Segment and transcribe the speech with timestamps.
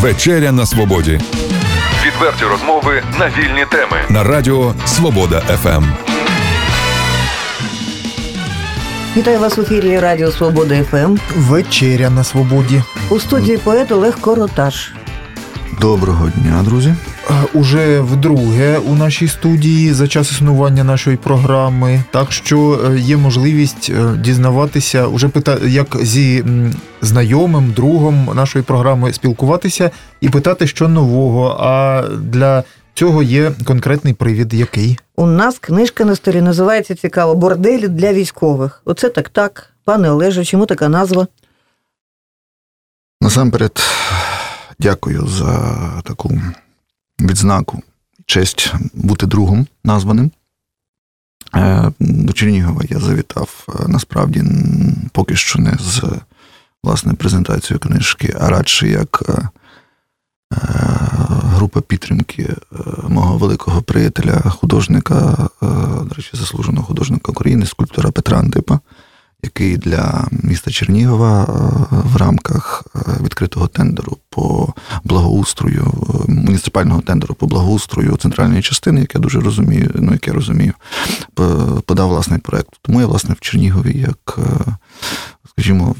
[0.00, 1.20] Вечеря на свободі.
[2.06, 3.96] Відверті розмови на вільні теми.
[4.08, 5.84] На радіо Свобода ФМ.
[9.16, 11.16] Вітаю вас в ефірі Радіо Свобода ФМ.
[11.36, 12.82] Вечеря на свободі.
[13.10, 14.92] У студії поет Олег Короташ.
[15.80, 16.94] Доброго дня, друзі.
[17.30, 22.02] Е, Уже вдруге у нашій студії за час існування нашої програми.
[22.10, 26.44] Так що е, є можливість е, дізнаватися, уже пита, як зі
[27.02, 29.90] знайомим, другом нашої програми спілкуватися
[30.20, 31.56] і питати, що нового.
[31.60, 34.98] А для цього є конкретний привід, який.
[35.16, 38.82] У нас книжка на столі називається цікаво Борделі для військових.
[38.84, 39.70] Оце так так.
[39.84, 41.26] Пане Олеже, чому така назва?
[43.20, 43.80] Насамперед,
[44.78, 46.40] дякую за таку
[47.20, 47.82] відзнаку,
[48.26, 50.30] честь бути другом названим.
[51.54, 54.44] Е, До Чернігова я завітав е, насправді
[55.12, 56.02] поки що не з
[56.84, 59.48] власне презентацією книжки, а радше як е,
[61.58, 62.54] група підтримки
[63.08, 65.48] мого великого приятеля, художника,
[66.04, 68.80] до речі, заслуженого художника України, скульптора Петра Антипа,
[69.42, 71.48] який для міста Чернігова е,
[71.90, 79.18] в рамках е, відкритого тендеру по благоустрою, е, муніципального тендеру по благоустрою центральної частини, яке
[79.18, 80.72] дуже розумію, ну яке розумію,
[81.84, 82.70] подав власний проект.
[82.82, 84.38] Тому я, власне, в Чернігові, як,
[85.50, 85.94] скажімо,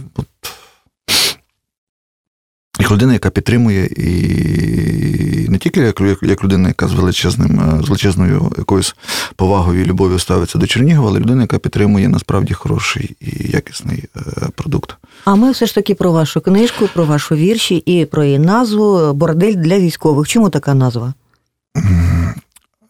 [2.89, 7.83] як людина, яка підтримує, і не тільки як, як, як людина, яка з величезним, е,
[7.85, 8.95] з величезною якоюсь
[9.37, 14.21] повагою і любов'ю ставиться до Чернігова, але людина, яка підтримує насправді хороший і якісний е,
[14.55, 14.97] продукт.
[15.25, 19.13] А ми все ж таки про вашу книжку, про вашу вірші і про її назву
[19.15, 20.29] Бордель для військових.
[20.29, 21.15] Чому така назва?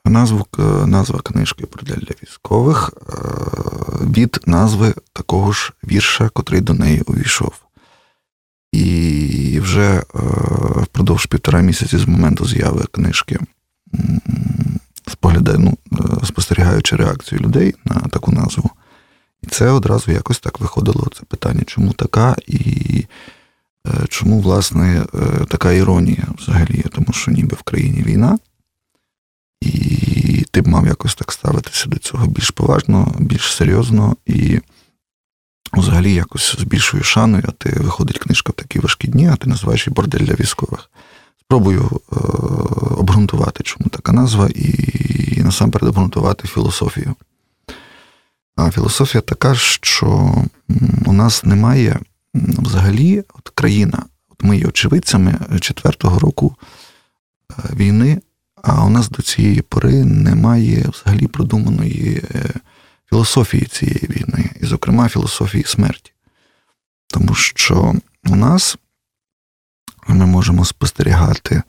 [0.04, 0.46] Назву,
[0.86, 3.12] назва книжки «Бордель для військових е,
[4.14, 7.52] від назви такого ж вірша, котрий до неї увійшов.
[9.58, 10.02] І вже е,
[10.82, 13.38] впродовж півтора місяці з моменту з'яви книжки,
[15.06, 18.70] споглядаю, ну, е, спостерігаючи реакцію людей на таку назву.
[19.42, 23.06] І це одразу якось так виходило це питання, чому така, і
[23.86, 25.04] е, чому, власне,
[25.48, 28.38] така іронія взагалі, тому що ніби в країні війна,
[29.60, 34.60] і ти б мав якось так ставитися до цього більш поважно, більш серйозно і
[35.72, 39.48] взагалі якось з більшою шаною, а ти виходить книжка в такі важкі дні, а ти
[39.48, 40.90] називаєш її бордель для військових.
[41.40, 42.16] Спробую е-
[42.96, 47.14] обґрунтувати, чому така назва, і насамперед обґрунтувати філософію.
[48.56, 50.34] А філософія така, що
[51.06, 51.98] у нас немає
[52.34, 56.56] взагалі от країна, от ми є очевидцями четвертого року
[57.50, 58.20] е, війни,
[58.62, 62.50] а у нас до цієї пори немає взагалі продуманої е,
[63.10, 66.12] філософії цієї війни, і, зокрема, філософії смерті.
[67.06, 68.76] Тому що у нас
[70.08, 71.62] ми можемо спостерігати е,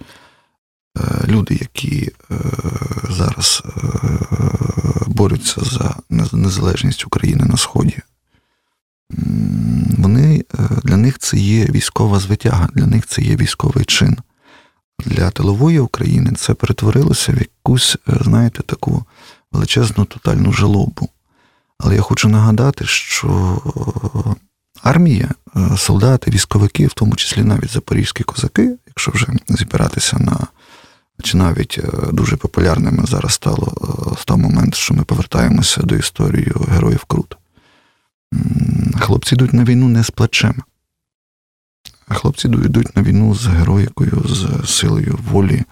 [1.27, 2.35] люди, які е,
[3.09, 3.71] зараз е,
[5.07, 5.95] борються за
[6.33, 7.97] незалежність України на Сході.
[9.97, 10.45] Вони
[10.83, 14.17] для них це є військова звитяга, для них це є військовий чин.
[15.05, 19.05] Для тилової України це перетворилося в якусь, знаєте, таку
[19.51, 21.09] величезну тотальну жалобу.
[21.79, 23.61] Але я хочу нагадати, що
[24.83, 30.47] армія, е, солдати, військовики, в тому числі навіть запорізькі козаки, якщо вже зібиратися на
[31.23, 33.73] чи навіть е, дуже популярними зараз стало
[34.17, 37.37] в став момент, що ми повертаємося до історії героїв Крут.
[38.99, 40.63] Хлопці йдуть на війну не з плечем.
[42.09, 45.63] А хлопці йдуть на війну з героїкою, з силою волі,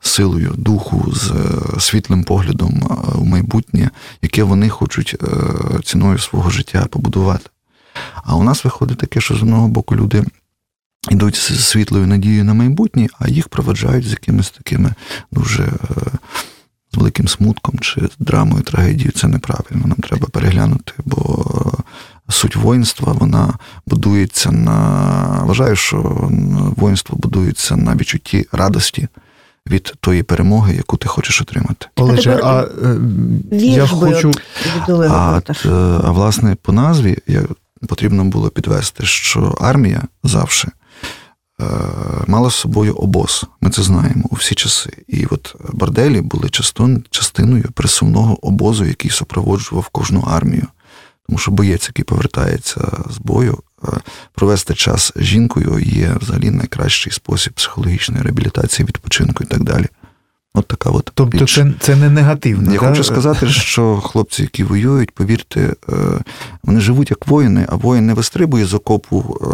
[0.00, 3.90] силою духу, з е, світлим поглядом е, у майбутнє,
[4.22, 5.26] яке вони хочуть е,
[5.84, 7.50] ціною свого життя побудувати.
[8.24, 10.24] А у нас виходить таке, що з одного боку люди
[11.10, 14.94] йдуть з світлою надією на майбутнє, а їх проведжають з якимись такими
[15.32, 15.70] дуже е,
[16.96, 19.12] великим смутком чи драмою, трагедією.
[19.12, 19.86] Це неправильно.
[19.86, 21.46] Нам треба переглянути, бо
[21.78, 21.82] е,
[22.32, 23.54] суть воїнства вона
[23.86, 25.42] будується на.
[25.44, 26.28] Вважаю, що
[26.76, 29.08] воїнство будується на відчутті радості
[29.66, 31.86] від тої перемоги, яку ти хочеш отримати.
[31.96, 34.32] Олеже, а, е, я хочу.
[34.88, 35.40] А,
[36.04, 37.42] а власне, по назві я,
[37.88, 40.68] потрібно було підвести, що армія завжди
[42.26, 43.44] мала з собою обоз.
[43.60, 44.90] Ми це знаємо у всі часи.
[45.08, 50.66] І от борделі були частин, частиною присувного обозу, який супроводжував кожну армію.
[51.26, 52.80] Тому що боєць, який повертається
[53.10, 53.88] з бою, е,
[54.34, 59.86] провести час з жінкою є взагалі найкращий спосіб психологічної реабілітації, відпочинку і так далі.
[60.56, 61.10] От така от.
[61.14, 62.72] Тобто більш- це, це не негативно.
[62.72, 62.88] Я да?
[62.88, 65.94] хочу сказати, що хлопці, які воюють, повірте, е,
[66.62, 69.46] вони живуть як воїни, а воїн не вистрибує з окопу, е,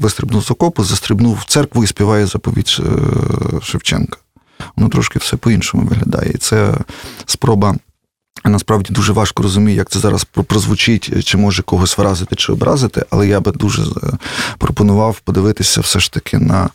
[0.00, 2.82] вистрибнув з окопу, застрибнув в церкву і співає заповідь е,
[3.62, 4.18] Шевченка.
[4.76, 6.30] Воно трошки все по-іншому виглядає.
[6.34, 6.74] І це
[7.26, 7.74] спроба.
[8.44, 13.28] Насправді дуже важко розумію, як це зараз прозвучить, чи може когось вразити чи образити, але
[13.28, 13.86] я би дуже е,
[14.58, 16.68] пропонував подивитися все ж таки на,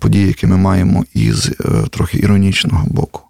[0.00, 1.52] події, які ми маємо із е,
[1.90, 3.22] трохи іронічного боку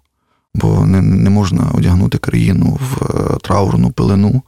[0.57, 4.41] бо не, не можна одягнути країну в е, траурну пелену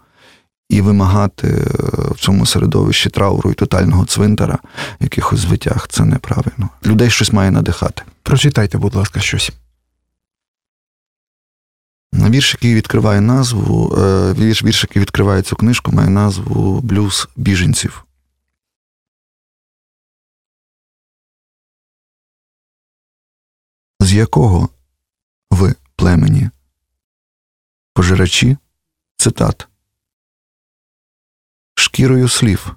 [0.70, 1.64] і вимагати е,
[2.12, 4.58] в цьому середовищі трауру і тотального цвинтара
[5.00, 5.88] якихось звитяг.
[5.90, 6.70] Це неправильно.
[6.86, 8.04] Людей щось має надихати.
[8.24, 9.52] Прочитайте, будь ласка, щось.
[12.14, 18.06] Вірш, який відкриває назву, е, вірш, вірш, який відкриває цю книжку, має назву Блюз біженців.
[24.00, 24.70] З якого
[25.52, 26.50] ви племені?
[27.94, 28.58] Пожирачі
[29.18, 29.68] цитат.
[31.76, 32.76] Шкірою слів.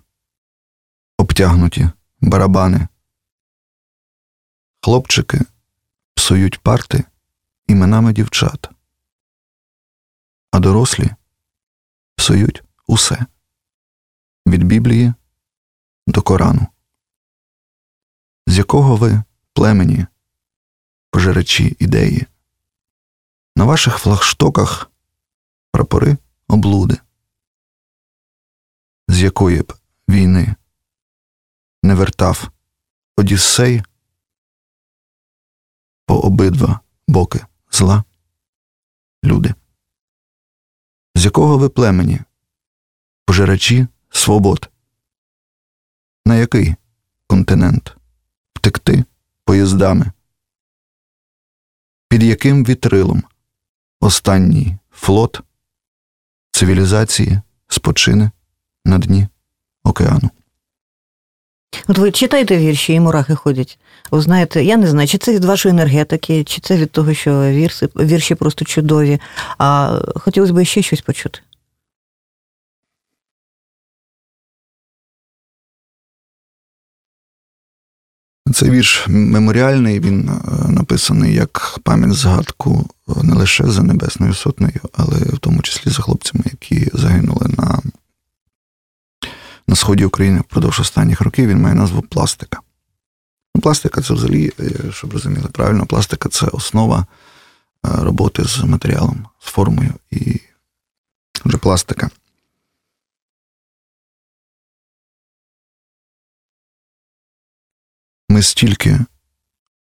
[1.18, 1.90] Обтягнуті
[2.20, 2.88] барабани.
[4.80, 5.40] Хлопчики
[6.14, 7.04] псують парти
[7.66, 8.71] іменами дівчат
[10.52, 11.10] а дорослі
[12.16, 13.26] псують усе
[14.46, 15.14] від Біблії
[16.06, 16.66] до Корану.
[18.46, 19.22] З якого ви
[19.52, 20.06] племені,
[21.10, 22.26] пожирачі ідеї?
[23.56, 24.90] На ваших флагштоках
[25.70, 26.16] прапори
[26.48, 26.98] облуди,
[29.08, 29.74] з якої б
[30.08, 30.54] війни
[31.82, 32.50] не вертав
[33.16, 33.82] Одіссей
[36.06, 38.04] по обидва боки зла
[39.24, 39.54] люди
[41.32, 42.20] якого ви племені?
[43.24, 44.70] Пожирачі свобод.
[46.26, 46.74] На який
[47.26, 47.96] континент?
[48.54, 49.04] Втекти
[49.44, 50.12] поїздами?
[52.08, 53.22] Під яким вітрилом
[54.00, 55.40] останній флот
[56.50, 58.30] цивілізації спочине
[58.84, 59.28] на дні
[59.84, 60.30] океану?
[61.86, 63.78] От ви читаєте вірші і мурахи ходять.
[64.10, 67.42] Ви знаєте, я не знаю, чи це від вашої енергетики, чи це від того, що
[67.42, 69.20] вірси, вірші просто чудові.
[69.58, 71.40] А хотілося б ще щось почути.
[78.54, 84.80] Цей вірш меморіальний, він е, написаний як пам'ять згадку е, не лише за Небесною Сотнею,
[84.92, 87.78] але в тому числі за хлопцями, які загинули на,
[89.72, 91.48] на сході України впродовж останніх років.
[91.48, 92.60] Він має назву Пластика.
[93.54, 97.04] Ну, Пластика це взагалі, е, щоб розуміли правильно, пластика це основа е,
[97.82, 100.40] роботи з матеріалом, з формою і
[101.44, 102.10] вже пластика.
[108.28, 109.00] Ми стільки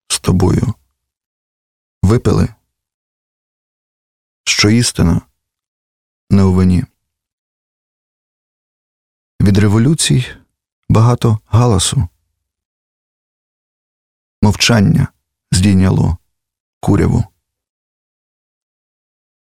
[0.07, 0.73] з тобою
[2.03, 2.47] випили,
[4.43, 5.21] що істина
[6.29, 6.83] не у вині.
[9.49, 10.25] Від революцій
[10.89, 12.07] багато галасу,
[14.41, 15.07] мовчання
[15.51, 16.17] здійняло
[16.79, 17.23] куряву.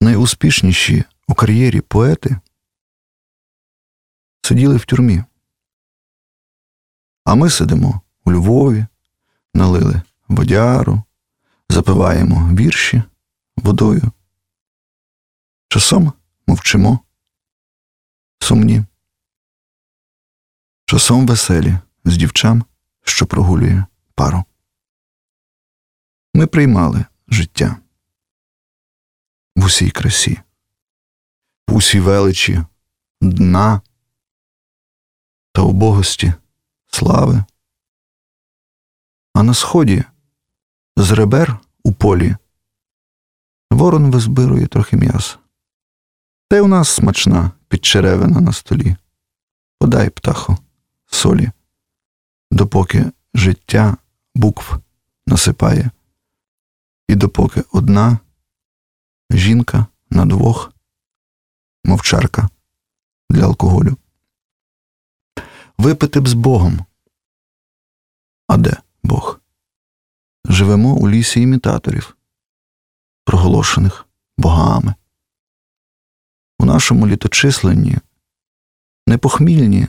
[0.01, 2.39] Найуспішніші у кар'єрі поети
[4.41, 5.23] сиділи в тюрмі,
[7.23, 8.85] а ми сидимо у Львові,
[9.53, 11.03] налили водяру,
[11.69, 13.03] запиваємо вірші
[13.57, 14.11] водою.
[15.69, 16.13] Часом
[16.47, 16.99] мовчимо,
[18.39, 18.83] сумні,
[20.89, 22.65] часом веселі з дівчам,
[23.03, 23.85] що прогулює
[24.15, 24.43] пару.
[26.33, 27.77] Ми приймали життя
[29.55, 30.39] в усій красі,
[31.67, 32.63] в усій величі
[33.21, 33.81] дна
[35.53, 36.33] та убогості
[36.87, 37.43] слави.
[39.33, 40.03] А на сході
[40.97, 42.35] з ребер у полі
[43.71, 45.37] ворон визбирує трохи м'яса.
[46.49, 48.95] Та й у нас смачна підчеревина на столі.
[49.79, 50.57] Подай, птаху,
[51.07, 51.51] солі,
[52.51, 53.97] допоки життя
[54.35, 54.77] букв
[55.27, 55.91] насипає,
[57.07, 58.19] і допоки одна
[59.31, 60.73] жінка на двох
[61.83, 62.49] мовчарка
[63.29, 63.97] для алкоголю.
[65.77, 66.85] Випити б з Богом.
[68.47, 69.41] А де Бог?
[70.45, 72.17] Живемо у лісі імітаторів,
[73.23, 74.05] проголошених
[74.37, 74.95] богами.
[76.59, 77.97] У нашому літочисленні
[79.07, 79.87] непохмільні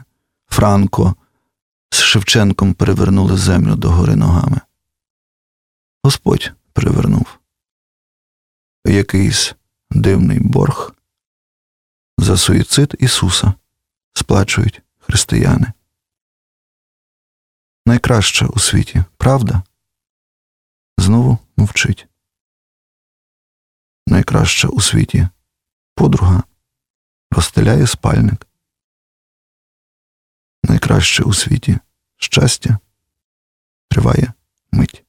[0.48, 1.16] Франко
[1.90, 4.60] з Шевченком перевернули землю догори ногами.
[6.02, 7.38] Господь перевернув.
[8.86, 9.54] Якийсь
[9.90, 10.94] дивний борг
[12.18, 13.54] за суїцид Ісуса
[14.12, 15.72] сплачують християни.
[17.86, 19.62] Найкраща у світі правда
[20.98, 22.08] знову мовчить.
[24.06, 25.28] найкраща у світі
[25.94, 26.42] подруга
[27.30, 28.47] розстеляє спальник.
[30.78, 31.78] Найкраще у світі
[32.16, 32.78] щастя
[33.88, 34.32] триває
[34.73, 35.04] мить.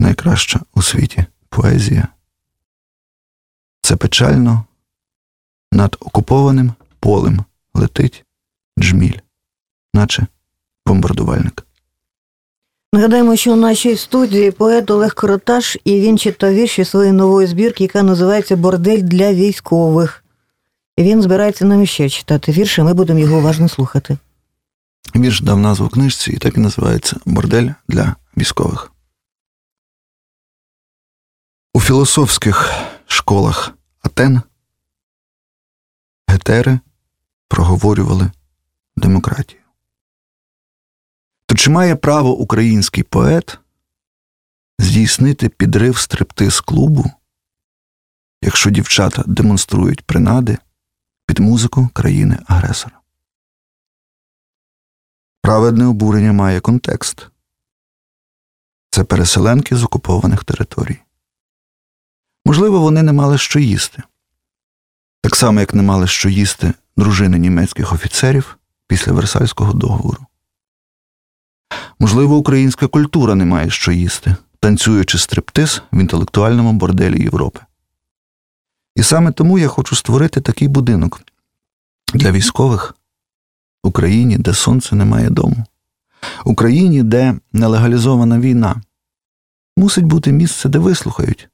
[0.00, 2.08] Найкраща у світі поезія.
[3.82, 4.64] Це печально
[5.72, 8.24] над окупованим полем летить
[8.78, 9.18] джміль,
[9.94, 10.26] наче
[10.86, 11.66] бомбардувальник.
[12.92, 17.84] Нагадаємо, що у нашій студії поет Олег Короташ, і він читав вірші своєї нової збірки,
[17.84, 20.24] яка називається Бордель для військових.
[20.98, 24.18] Він збирається нам іще читати вірші, ми будемо його уважно слухати.
[25.16, 28.92] Вірш дав назву книжці, і так і називається Бордель для військових.
[31.74, 32.72] У філософських
[33.06, 34.42] школах Атен
[36.28, 36.80] гетери
[37.48, 38.30] проговорювали
[38.96, 39.60] демократію.
[41.46, 43.58] То чи має право український поет
[44.78, 47.10] здійснити підрив стриптиз клубу,
[48.42, 50.58] якщо дівчата демонструють принади
[51.28, 53.00] під музику країни-агресора?
[55.42, 57.28] Праведне обурення має контекст
[58.90, 60.98] це переселенки з окупованих територій.
[62.44, 64.02] Можливо, вони не мали що їсти,
[65.22, 70.26] так само, як не мали що їсти дружини німецьких офіцерів після Версальського договору.
[71.98, 77.60] Можливо, українська культура не має що їсти, танцюючи стриптиз в інтелектуальному борделі Європи.
[78.98, 81.22] І саме тому я хочу створити такий будинок
[82.14, 82.94] для військових
[83.84, 85.64] в Україні, де сонце не має дому,
[86.44, 88.82] Україні, де нелегалізована війна.
[89.76, 91.48] Мусить бути місце, де вислухають,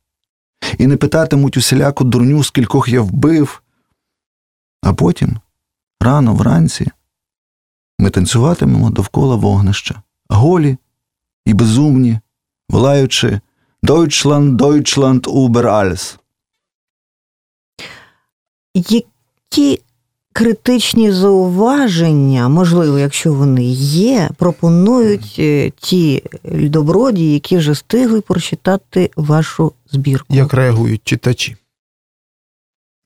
[0.79, 3.63] і не питатимуть усіляку дурню, скількох я вбив.
[4.83, 5.37] А потім,
[6.01, 6.87] рано вранці,
[7.99, 10.77] ми танцюватимемо довкола вогнища, голі
[11.47, 12.21] і безумні,
[12.69, 13.41] волаючи
[13.83, 16.19] Deutschland, Deutschland über alles.
[18.75, 19.81] Які
[20.33, 29.73] критичні зауваження, можливо, якщо вони є, пропонують е, ті добродії, які вже встигли прочитати вашу
[29.93, 30.35] збірку?
[30.35, 31.57] Як реагують читачі?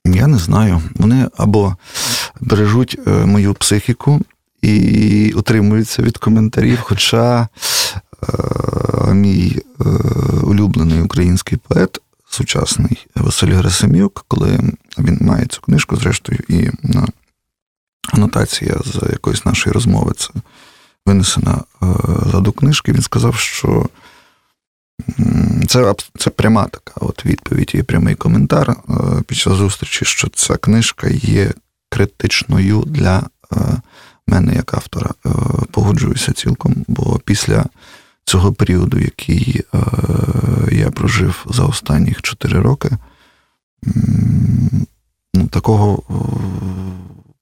[0.05, 0.81] Я не знаю.
[0.95, 1.75] Вони або
[2.41, 4.21] бережуть е, мою психіку
[4.61, 6.79] і утримуються від коментарів.
[6.81, 7.47] Хоча
[9.07, 9.83] е, мій е,
[10.43, 14.59] улюблений український поет, сучасний Василь Герасим'юк, коли
[14.97, 16.69] він має цю книжку, зрештою, і
[18.13, 20.29] анотація з якоїсь нашої розмови це
[21.05, 21.85] винесена е,
[22.25, 23.89] ззаду книжки, він сказав, що
[25.67, 28.93] це це пряма така от відповідь і прямий коментар е,
[29.27, 31.51] під час зустрічі, що ця книжка є
[31.89, 33.55] критичною для е,
[34.27, 35.09] мене як автора.
[35.71, 37.65] Погоджуюся цілком, бо після
[38.29, 39.61] цього періоду, який
[40.71, 42.89] я прожив за останніх 4 роки,
[45.33, 46.03] ну, такого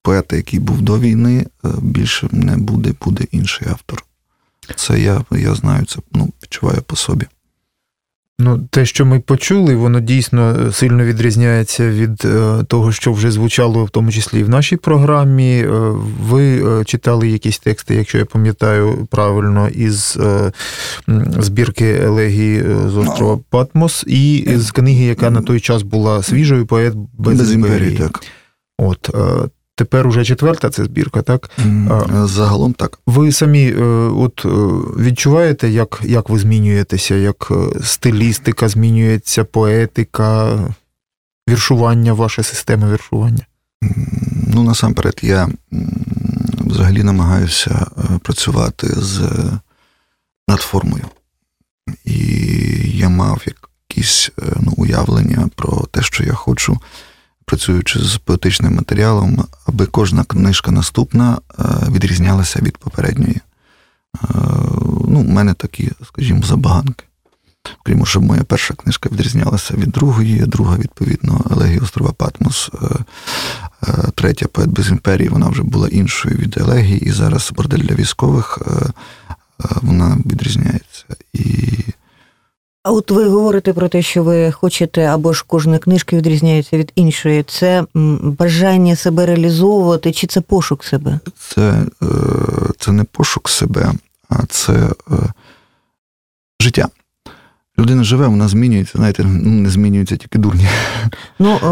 [0.01, 4.05] поета, який був до війни, е, більше не буде, буде інший автор.
[4.75, 7.25] Це я я знаю, це ну, відчуваю по собі.
[8.39, 13.85] Ну, те, що ми почули, воно дійсно сильно відрізняється від е, того, що вже звучало,
[13.85, 15.59] в тому числі і в нашій програмі.
[15.59, 15.69] Е,
[16.21, 20.17] ви читали якісь тексти, якщо я пам'ятаю правильно, із
[21.37, 26.65] збірки елегії з острова ну, Патмос, і з книги, яка на той час була свіжою,
[26.65, 27.77] поет без, без імперії.
[27.77, 27.97] імперії.
[27.97, 28.23] Так.
[28.77, 29.09] От
[29.77, 31.49] Тепер уже четверта це збірка, так?
[32.23, 32.99] Загалом так.
[33.05, 33.83] Ви самі е,
[34.15, 34.49] от е,
[35.03, 40.59] відчуваєте, як як ви змінюєтеся, як е, стилістика змінюється, поетика,
[41.49, 43.45] віршування, ваша система віршування?
[44.53, 45.49] Ну, насамперед, я
[46.59, 47.85] взагалі намагаюся
[48.21, 49.21] працювати з
[50.47, 51.05] надформою.
[52.05, 52.17] І
[52.97, 53.45] я мав
[53.89, 56.79] якісь ну, уявлення про те, що я хочу
[57.47, 63.35] працюючи з поетичним матеріалом, аби кожна книжка наступна е, відрізнялася від попередньої.
[63.35, 64.19] Е,
[65.07, 67.05] ну, У мене такі, скажімо, забаганки.
[67.83, 72.87] Крім, щоб моя перша книжка відрізнялася від другої, друга, відповідно, Елегія острова Патмос, е,
[74.15, 78.59] третя поет без імперії, вона вже була іншою від Елегії, і зараз бордель для військових
[79.81, 81.05] вона відрізняється.
[81.33, 81.69] І
[82.87, 86.91] а от ви говорите про те, що ви хочете, або ж кожна книжка відрізняється від
[86.95, 87.43] іншої.
[87.43, 87.85] Це
[88.21, 91.19] бажання себе реалізовувати, чи це пошук себе?
[91.37, 91.61] Це
[92.03, 92.07] е,
[92.79, 93.93] це не пошук себе,
[94.29, 95.15] а це е,
[96.59, 96.87] життя.
[97.79, 100.67] Людина живе, вона змінюється, знаєте, ну, не змінюється тільки дурні.
[101.39, 101.67] Ну, е,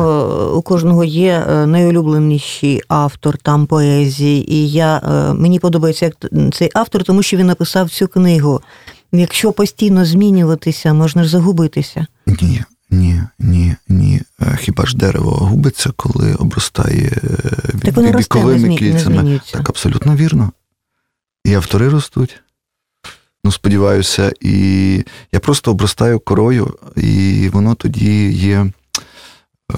[0.45, 5.01] у кожного є найулюбленіший автор там поезії, і я
[5.37, 6.15] мені подобається як
[6.53, 8.61] цей автор, тому що він написав цю книгу.
[9.19, 12.07] Якщо постійно змінюватися, можна ж загубитися.
[12.27, 14.21] Ні, ні, ні, ні.
[14.41, 19.23] Е, Хіба ж дерево губиться, коли обростає е, Так воно віковими росте, кільцями?
[19.23, 20.51] Не Так, абсолютно вірно.
[21.43, 22.41] І автори ростуть.
[23.43, 28.71] Ну, сподіваюся, і я просто обростаю корою, і воно тоді є.
[29.71, 29.75] Е,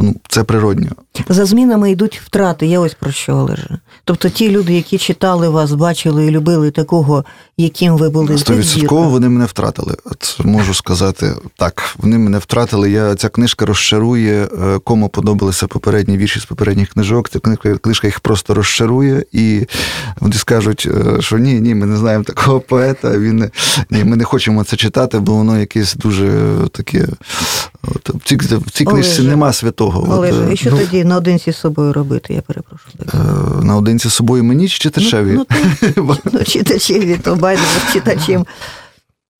[0.00, 0.88] Ну, це природньо.
[1.28, 3.78] За змінами йдуть втрати, я ось про що Олеже.
[4.04, 7.24] Тобто ті люди, які читали вас, бачили і любили такого,
[7.56, 8.38] яким ви були.
[8.38, 9.94] Стовідсотково вони мене втратили.
[10.04, 11.94] От можу сказати так.
[11.98, 12.90] Вони мене втратили.
[12.90, 14.44] Я ця книжка розчарує.
[14.44, 17.28] е, Кому подобалися попередні вірші з попередніх книжок.
[17.28, 19.66] Ця книжка, книжка їх просто розчарує, і
[20.20, 23.18] вони скажуть, е, що ні, ні, ми не знаємо такого поета.
[23.18, 23.50] Він
[23.90, 27.06] ні, ми не хочемо це читати, бо воно якесь дуже таке.
[27.82, 30.14] От, в цій, в цій книжці Олеже, нема святого.
[30.14, 32.34] Олеже, і що ну, тоді наодинці з собою робити?
[32.34, 32.94] Я перепрошую.
[33.14, 35.32] е, наодинці з собою мені чи читачеві?
[35.32, 35.46] Ну,
[35.96, 38.46] ну, ну, читачеві, то байдуже читачем.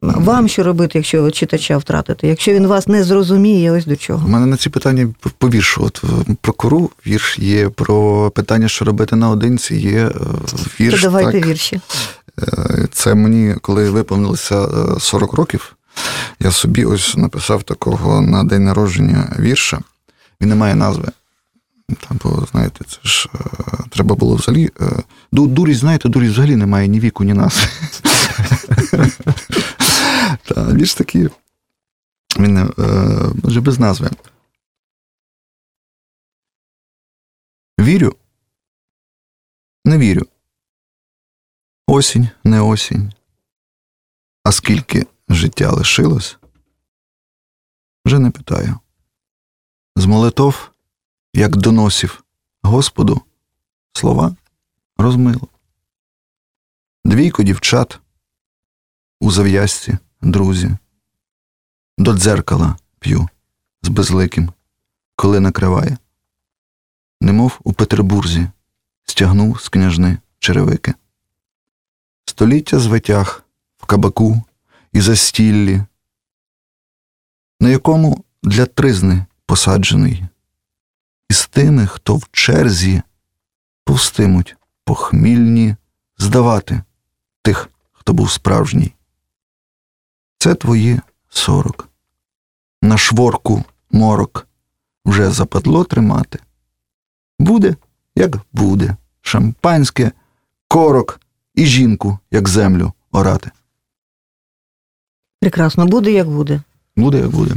[0.02, 2.28] Вам що робити, якщо ви читача втратите?
[2.28, 4.26] Якщо він вас не зрозуміє, ось до чого.
[4.26, 5.82] У мене на ці питання по- віршу.
[5.84, 10.10] От е, про кору вірш є, про питання, що робити наодинці, є
[10.80, 11.48] е, То давайте так.
[11.48, 11.80] вірші.
[12.92, 15.75] Це мені, коли виповнилося е, 40 років,
[16.40, 19.80] я собі ось написав такого на день народження вірша.
[20.40, 21.08] Він не має назви.
[22.08, 23.38] Там, бо, знаєте, це ж е,
[23.90, 24.70] треба було взагалі.
[24.80, 24.84] е,
[25.32, 27.68] ду- Дурість, знаєте, дурість взагалі немає ні віку, ні назви.
[30.44, 31.28] Та, Вірш такий.
[32.38, 32.68] Він е,
[33.44, 34.10] вже без назви.
[37.80, 38.16] Вірю.
[39.84, 40.26] Не вірю.
[41.86, 43.12] Осінь, не осінь.
[44.44, 46.38] А скільки життя лишилось?
[48.04, 48.78] Вже не питаю.
[49.96, 50.70] З молитов,
[51.34, 52.24] як доносів
[52.62, 53.20] Господу,
[53.92, 54.36] слова
[54.96, 55.48] розмило.
[57.04, 58.00] Двійко дівчат
[59.20, 60.76] у зав'язці, друзі.
[61.98, 63.28] До дзеркала п'ю
[63.82, 64.52] з безликим,
[65.16, 65.98] коли накриває.
[67.20, 68.48] Немов у Петербурзі
[69.04, 70.94] стягнув з княжни черевики.
[72.24, 73.44] Століття звитяг
[73.76, 74.42] в кабаку
[74.96, 75.82] і застіллі,
[77.60, 80.24] на якому для тризни посаджений,
[81.30, 83.02] і з тими, хто в черзі
[83.84, 85.76] повстимуть похмільні
[86.18, 86.82] здавати
[87.42, 88.94] тих, хто був справжній.
[90.38, 91.88] Це твої сорок.
[92.82, 94.46] На шворку морок
[95.04, 96.38] вже западло тримати.
[97.38, 97.76] Буде,
[98.14, 100.12] як буде, шампанське,
[100.68, 101.20] корок
[101.54, 103.50] і жінку, як землю орати.
[105.40, 106.60] Прекрасно, буде як буде.
[106.96, 107.54] Буде, як буде.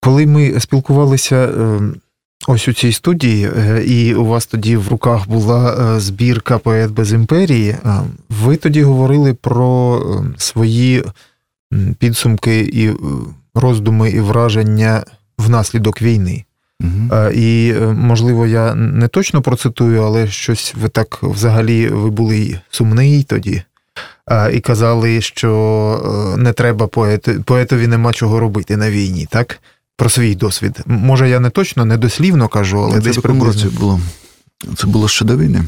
[0.00, 1.80] Коли ми спілкувалися е,
[2.46, 6.90] ось у цій студії, е, і у вас тоді в руках була е, збірка Поет
[6.90, 7.76] без імперії,
[8.28, 10.02] ви тоді говорили про
[10.36, 11.04] свої
[11.98, 12.90] підсумки і
[13.54, 15.04] роздуми і враження
[15.38, 16.44] внаслідок війни.
[16.80, 17.30] Угу.
[17.34, 23.62] І, можливо, я не точно процитую, але щось ви так взагалі ви були сумний тоді.
[24.52, 29.60] І казали, що е, не треба поету, поетові нема чого робити на війні, так?
[29.96, 30.80] Про свій досвід.
[30.86, 33.70] Може, я не точно, не дослівно кажу, але це десь приблизно.
[33.70, 34.00] було.
[34.76, 35.64] Це було ще до війни.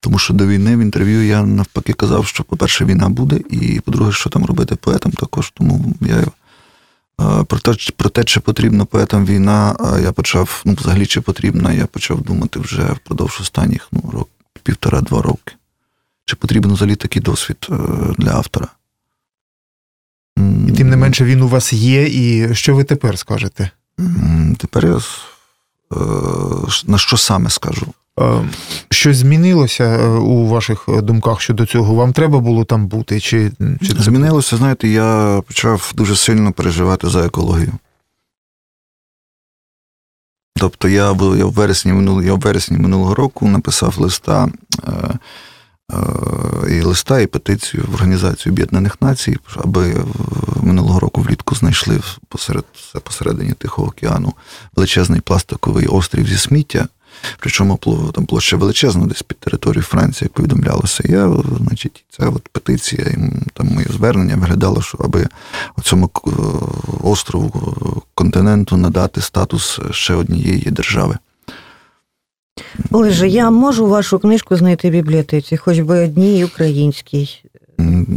[0.00, 4.12] Тому що до війни в інтерв'ю я навпаки казав, що, по-перше, війна буде, і по-друге,
[4.12, 5.50] що там робити поетам також.
[5.50, 10.74] Тому я е, про те, про те, чи потрібна поетам війна, е, я почав, ну,
[10.74, 14.28] взагалі, чи потрібна, я почав думати вже впродовж останніх ну, рок,
[14.62, 15.52] півтора-два роки.
[16.26, 17.74] Чи потрібен взагалі такий досвід е,
[18.18, 18.68] для автора?
[20.68, 23.70] І тим не менше він у вас є, і що ви тепер скажете?
[24.58, 25.00] Тепер я е,
[26.86, 27.86] на що саме скажу?
[28.90, 31.94] Щось змінилося е, у ваших думках щодо цього?
[31.94, 33.20] Вам треба було там бути?
[33.20, 37.72] Чи, чи це Змінилося, знаєте, я почав дуже сильно переживати за екологію.
[40.56, 41.04] Тобто я,
[41.38, 44.48] я, в вересні минулого, я в вересні минулого року написав листа
[44.84, 45.18] е,
[46.70, 50.04] і листа, і петицію в Організацію Об'єднаних Націй, аби е,
[50.62, 52.64] минулого року влітку знайшли посеред,
[53.02, 54.32] посередині Тихого океану
[54.76, 56.88] величезний пластиковий острів зі сміття.
[57.38, 57.76] Причому
[58.14, 61.04] там площа величезна, десь під територією Франції, як повідомлялося.
[61.08, 63.16] Я, значить, ця от петиція, і
[63.52, 65.28] там моє звернення виглядало, що аби
[65.82, 66.10] цьому
[67.02, 71.18] острову е, континенту надати статус ще однієї держави.
[72.90, 77.28] Олеже, я можу вашу книжку знайти в бібліотеці, хоч би одній українській.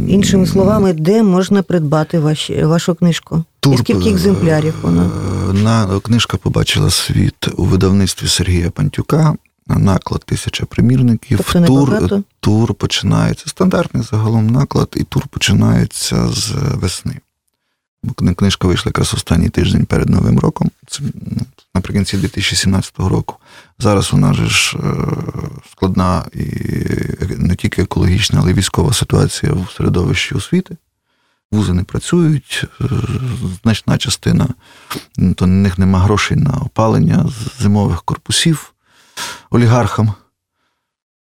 [0.08, 3.44] Іншими словами, де можна придбати ваші, вашу книжку?
[3.72, 5.10] І скільки екземплярів вона?
[5.50, 9.34] е, На книжка побачила світ у видавництві Сергія Пантюка.
[9.66, 11.40] Наклад тисяча примірників.
[11.52, 13.44] Тобто тур, тур починається.
[13.48, 17.14] Стандартний загалом наклад, і тур починається з весни.
[18.36, 21.42] Книжка вийшла якраз останній тиждень перед Новим роком, це ну,
[21.74, 23.36] наприкінці 2017 року.
[23.78, 24.80] Зараз вона же ж е,
[25.72, 26.46] складна і
[27.36, 30.76] не тільки екологічна, але й військова ситуація в середовищі освіти.
[31.52, 32.84] Вузи не працюють, е,
[33.62, 34.48] значна частина,
[35.36, 37.26] то на них нема грошей на опалення
[37.60, 38.72] зимових корпусів
[39.50, 40.14] олігархам,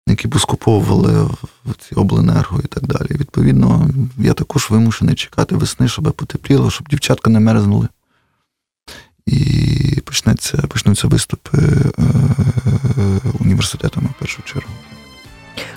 [0.07, 1.23] які поскуповували
[1.65, 3.09] в ці обленерго і так далі.
[3.11, 7.89] Відповідно, я також вимушений чекати весни, щоб потепліло, щоб дівчатка не мерзнули.
[9.29, 12.03] І почнеться, почнуться виступи е,
[13.41, 14.71] університетами в першу чергу.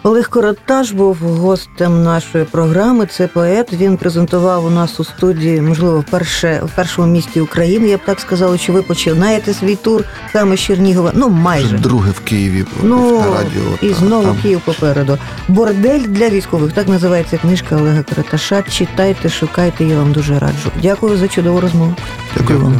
[0.04, 3.06] Олег Коротаж був гостем нашої програми.
[3.06, 3.74] Це поет.
[3.74, 7.88] Він презентував у нас у студії, можливо, вперше в першому місті України.
[7.88, 11.12] Я б так сказала, що ви починаєте свій тур саме з Чернігова.
[11.16, 13.62] Ну майже друге в Києві ну на радіо.
[13.82, 14.38] і та, знову там.
[14.42, 15.18] Київ попереду.
[15.48, 16.74] Бордель для військових.
[16.74, 18.62] Так називається книжка Олега Короташа.
[18.62, 19.86] Читайте, шукайте.
[19.86, 20.72] Я вам дуже раджу.
[20.82, 21.96] Дякую за чудову розмову.
[22.38, 22.80] Дякую вам.